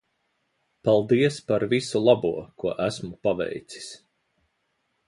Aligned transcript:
Paldies 0.87 1.37
par 1.51 1.67
visu 1.75 2.01
labo 2.09 2.33
ko 2.63 2.75
esmu 2.87 3.13
paveicis. 3.29 3.93